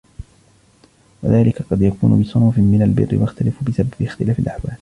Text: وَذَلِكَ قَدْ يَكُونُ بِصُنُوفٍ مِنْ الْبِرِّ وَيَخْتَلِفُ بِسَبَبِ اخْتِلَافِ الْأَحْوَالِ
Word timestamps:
وَذَلِكَ 1.23 1.61
قَدْ 1.61 1.81
يَكُونُ 1.81 2.21
بِصُنُوفٍ 2.21 2.57
مِنْ 2.57 2.81
الْبِرِّ 2.81 3.15
وَيَخْتَلِفُ 3.17 3.63
بِسَبَبِ 3.63 3.93
اخْتِلَافِ 4.01 4.39
الْأَحْوَالِ 4.39 4.77